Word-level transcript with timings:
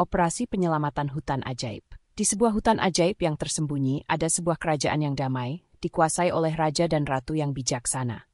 Operasi 0.00 0.48
Penyelamatan 0.48 1.12
Hutan 1.12 1.44
Ajaib. 1.44 1.84
Di 2.16 2.24
sebuah 2.24 2.56
hutan 2.56 2.80
ajaib 2.80 3.20
yang 3.20 3.36
tersembunyi, 3.36 4.08
ada 4.08 4.32
sebuah 4.32 4.56
kerajaan 4.56 5.04
yang 5.04 5.12
damai, 5.12 5.60
dikuasai 5.76 6.32
oleh 6.32 6.56
raja 6.56 6.88
dan 6.88 7.04
ratu 7.04 7.36
yang 7.36 7.52
bijaksana. 7.52 8.24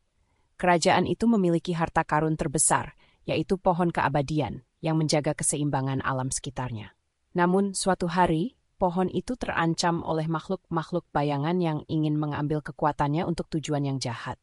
Kerajaan 0.63 1.11
itu 1.11 1.27
memiliki 1.27 1.75
harta 1.75 2.07
karun 2.07 2.39
terbesar, 2.39 2.95
yaitu 3.27 3.59
pohon 3.59 3.91
keabadian, 3.91 4.63
yang 4.79 4.95
menjaga 4.95 5.35
keseimbangan 5.35 6.07
alam 6.07 6.31
sekitarnya. 6.31 6.95
Namun, 7.35 7.75
suatu 7.75 8.07
hari, 8.07 8.55
pohon 8.79 9.11
itu 9.11 9.35
terancam 9.35 10.07
oleh 10.07 10.31
makhluk-makhluk 10.31 11.11
bayangan 11.11 11.59
yang 11.59 11.83
ingin 11.91 12.15
mengambil 12.15 12.63
kekuatannya 12.63 13.27
untuk 13.27 13.51
tujuan 13.51 13.83
yang 13.83 13.99
jahat. 13.99 14.39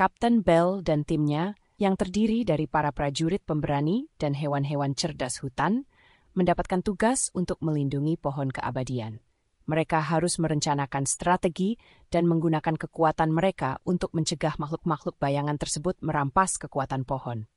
Kapten 0.00 0.40
Bell 0.40 0.80
dan 0.80 1.04
timnya, 1.04 1.60
yang 1.76 2.00
terdiri 2.00 2.40
dari 2.48 2.64
para 2.64 2.88
prajurit 2.88 3.44
pemberani 3.44 4.08
dan 4.16 4.32
hewan-hewan 4.32 4.96
cerdas 4.96 5.44
hutan, 5.44 5.84
mendapatkan 6.34 6.82
tugas 6.82 7.30
untuk 7.32 7.62
melindungi 7.62 8.18
pohon 8.18 8.50
keabadian. 8.50 9.22
Mereka 9.64 9.96
harus 9.96 10.36
merencanakan 10.36 11.08
strategi 11.08 11.80
dan 12.12 12.28
menggunakan 12.28 12.76
kekuatan 12.76 13.32
mereka 13.32 13.80
untuk 13.88 14.12
mencegah 14.12 14.60
makhluk-makhluk 14.60 15.16
bayangan 15.16 15.56
tersebut 15.56 15.96
merampas 16.04 16.60
kekuatan 16.60 17.08
pohon. 17.08 17.48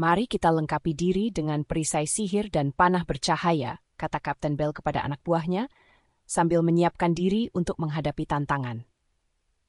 Mari 0.00 0.28
kita 0.28 0.48
lengkapi 0.48 0.96
diri 0.96 1.28
dengan 1.28 1.64
perisai 1.64 2.08
sihir 2.08 2.48
dan 2.48 2.72
panah 2.72 3.04
bercahaya, 3.04 3.84
kata 4.00 4.20
Kapten 4.20 4.56
Bell 4.56 4.72
kepada 4.72 5.04
anak 5.04 5.20
buahnya, 5.24 5.68
sambil 6.24 6.64
menyiapkan 6.64 7.12
diri 7.12 7.52
untuk 7.52 7.76
menghadapi 7.80 8.24
tantangan. 8.24 8.88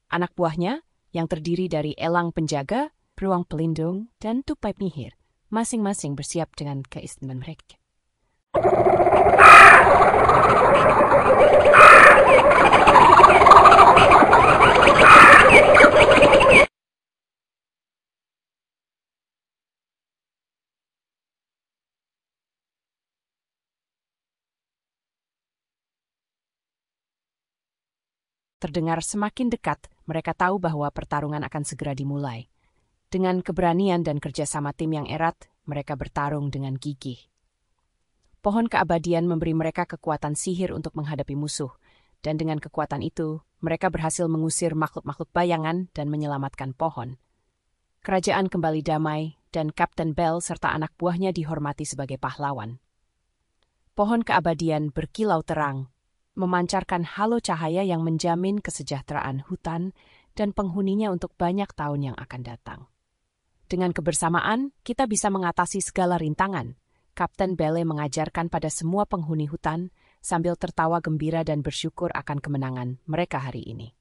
Anak 0.08 0.32
buahnya, 0.36 0.88
yang 1.12 1.28
terdiri 1.28 1.68
dari 1.68 1.96
elang 1.96 2.32
penjaga, 2.32 2.92
beruang 3.16 3.44
pelindung, 3.44 4.12
dan 4.20 4.44
tupai 4.44 4.72
penyihir, 4.72 5.16
masing-masing 5.52 6.16
bersiap 6.16 6.52
dengan 6.56 6.84
keistimewaan 6.84 7.44
mereka. 7.44 7.80
Terdengar 28.58 29.06
semakin 29.06 29.54
dekat, 29.54 29.86
mereka 30.10 30.34
tahu 30.34 30.58
bahwa 30.58 30.90
pertarungan 30.90 31.46
akan 31.46 31.62
segera 31.62 31.94
dimulai. 31.94 32.50
Dengan 33.06 33.46
keberanian 33.46 34.02
dan 34.02 34.18
kerjasama 34.18 34.74
tim 34.74 34.98
yang 34.98 35.06
erat, 35.06 35.38
mereka 35.70 35.94
bertarung 35.94 36.50
dengan 36.50 36.74
gigih. 36.74 37.22
Pohon 38.48 38.72
keabadian 38.72 39.28
memberi 39.28 39.52
mereka 39.52 39.84
kekuatan 39.84 40.32
sihir 40.32 40.72
untuk 40.72 40.96
menghadapi 40.96 41.36
musuh, 41.36 41.68
dan 42.24 42.40
dengan 42.40 42.64
kekuatan 42.64 43.04
itu, 43.04 43.44
mereka 43.60 43.92
berhasil 43.92 44.24
mengusir 44.32 44.72
makhluk-makhluk 44.72 45.28
bayangan 45.36 45.92
dan 45.92 46.08
menyelamatkan 46.08 46.72
pohon. 46.72 47.20
Kerajaan 48.08 48.48
kembali 48.48 48.88
damai, 48.88 49.36
dan 49.52 49.68
Kapten 49.76 50.16
Bell 50.16 50.40
serta 50.40 50.72
anak 50.72 50.96
buahnya 50.96 51.36
dihormati 51.36 51.84
sebagai 51.84 52.16
pahlawan. 52.16 52.80
Pohon 54.00 54.24
keabadian 54.24 54.96
berkilau 54.96 55.44
terang, 55.44 55.92
memancarkan 56.40 57.04
halo 57.04 57.44
cahaya 57.44 57.84
yang 57.84 58.00
menjamin 58.00 58.64
kesejahteraan 58.64 59.44
hutan 59.52 59.92
dan 60.40 60.56
penghuninya 60.56 61.12
untuk 61.12 61.36
banyak 61.36 61.68
tahun 61.76 62.00
yang 62.00 62.16
akan 62.16 62.48
datang. 62.48 62.88
Dengan 63.68 63.92
kebersamaan, 63.92 64.72
kita 64.88 65.04
bisa 65.04 65.28
mengatasi 65.28 65.84
segala 65.84 66.16
rintangan, 66.16 66.80
Kapten 67.18 67.58
Bele 67.58 67.82
mengajarkan 67.82 68.46
pada 68.46 68.70
semua 68.70 69.10
penghuni 69.10 69.50
hutan 69.50 69.90
sambil 70.22 70.54
tertawa 70.54 71.02
gembira 71.02 71.42
dan 71.42 71.66
bersyukur 71.66 72.14
akan 72.14 72.38
kemenangan 72.38 73.02
mereka 73.10 73.42
hari 73.42 73.66
ini. 73.66 73.97